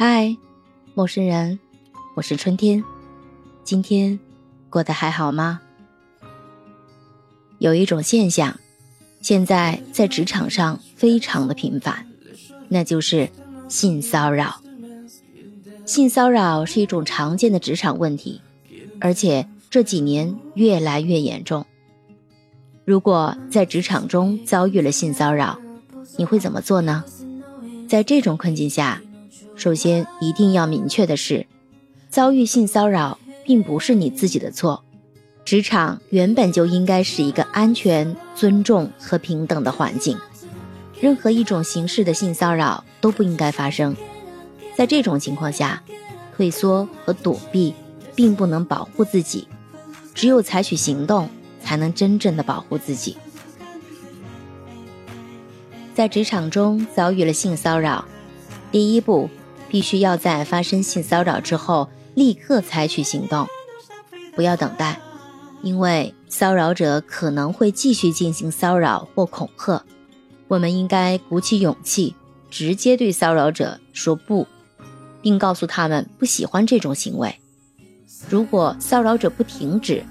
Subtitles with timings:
[0.00, 0.36] 嗨，
[0.94, 1.58] 陌生人，
[2.14, 2.84] 我是春天。
[3.64, 4.16] 今天
[4.70, 5.60] 过得还好吗？
[7.58, 8.60] 有一种现象，
[9.20, 12.06] 现在在职场上非常的频繁，
[12.68, 13.28] 那就是
[13.68, 14.62] 性骚扰。
[15.84, 18.40] 性骚扰是一种常见的职场问题，
[19.00, 21.66] 而且这几年越来越严重。
[22.84, 25.58] 如果在职场中遭遇了性骚扰，
[26.16, 27.02] 你会怎么做呢？
[27.88, 29.02] 在这种困境下，
[29.58, 31.44] 首先一定要明确的是，
[32.08, 34.84] 遭遇性骚扰并不是你自己的错。
[35.44, 40.16] 职场原本就应该是一个安全、尊重和平等的环境，
[41.00, 43.96] 任何一种形式的性骚扰都不应该发生。
[44.76, 45.82] 在这种情况下，
[46.36, 47.74] 退缩和躲避
[48.14, 49.48] 并不能保护自己，
[50.14, 51.28] 只有采取行动
[51.60, 53.16] 才能真正的保护自己。
[55.96, 58.04] 在职场中遭遇了性骚扰，
[58.70, 59.28] 第一步
[59.68, 63.46] 必须要在发生性骚扰之后立刻采取行动，
[64.34, 65.00] 不要等待。
[65.62, 69.84] 因为骚扰者可能会继续进行骚扰或恐吓，
[70.46, 72.14] 我们应该鼓起勇气，
[72.48, 74.46] 直接对骚扰者说不，
[75.20, 77.34] 并告诉他们不喜欢这种行为。
[78.28, 80.04] 如果骚扰者不停止，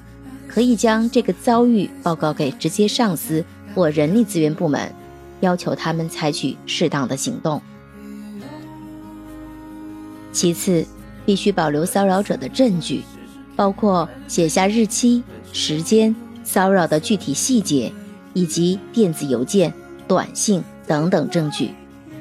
[0.49, 4.93] 可以将这个遭遇报告给直接上司或人力资源部门，
[5.39, 7.61] 要求他们采取适当的行动。
[10.37, 10.85] 其次，
[11.25, 13.01] 必须保留骚扰者的证据。
[13.55, 17.91] 包括写下日期、时间、骚扰的具体细节，
[18.35, 19.73] 以及电子邮件、
[20.07, 21.71] 短信等等证据。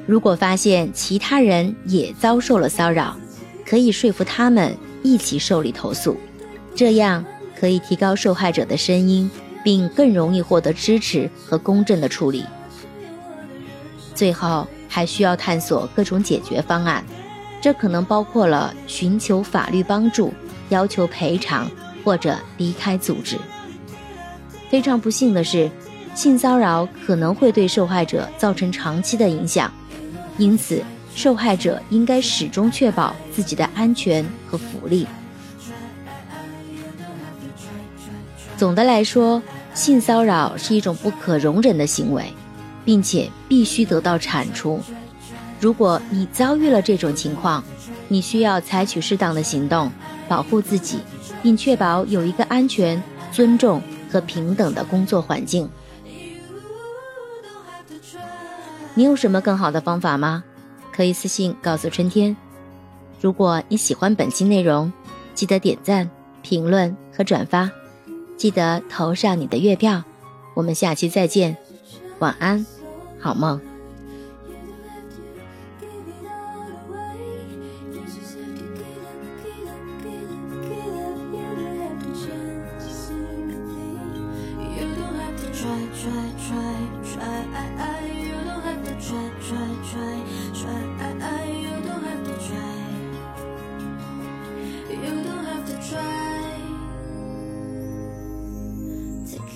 [0.07, 3.15] 如果发现其他人也遭受了骚扰，
[3.63, 6.17] 可以说服他们一起受理投诉，
[6.75, 7.23] 这样
[7.55, 9.29] 可以提高受害者的声音，
[9.63, 12.43] 并更容易获得支持和公正的处理。
[14.15, 17.05] 最后，还需要探索各种解决方案，
[17.67, 20.33] 这可能包括了寻求法律帮助。
[20.69, 21.69] 要求赔偿
[22.01, 23.37] 或者离开组织。
[24.69, 25.69] 非常不幸的是，
[26.15, 29.69] 性骚扰可能会对受害者造成长期的影响，
[30.37, 30.81] 因此
[31.13, 35.05] 受害者应该始终确保自己的安全和福利。
[38.55, 39.43] 总的来说，
[39.73, 42.31] 性骚扰是一种不可容忍的行为，
[42.85, 44.81] 并且必须得到铲除。
[45.59, 47.63] 如果你遭遇了这种情况，
[48.07, 49.91] 你需要采取适当的行动。
[50.29, 50.99] 保护自己，
[51.41, 53.01] 并确保有一个安全、
[53.31, 53.81] 尊重
[54.11, 55.69] 和平等的工作环境。
[58.93, 60.43] 你有什么更好的方法吗？
[60.91, 62.35] 可以私信告诉春天。
[63.21, 64.91] 如果你喜欢本期内容，
[65.33, 66.09] 记得点赞、
[66.41, 67.71] 评论和转发，
[68.35, 70.03] 记得投上你的月票。
[70.55, 71.55] 我们下期再见，
[72.19, 72.65] 晚安，
[73.17, 73.61] 好梦。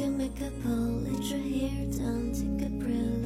[0.10, 3.21] Make a pull, let your hair down, take a breath,